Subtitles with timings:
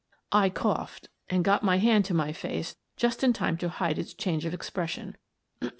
[0.31, 4.15] I coughed and got my hand to my face just in time to hide its
[4.15, 5.15] change of expression.